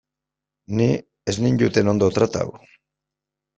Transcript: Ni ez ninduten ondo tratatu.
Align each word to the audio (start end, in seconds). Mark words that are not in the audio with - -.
Ni 0.79 0.87
ez 1.33 1.37
ninduten 1.45 1.93
ondo 1.93 2.11
tratatu. 2.19 2.61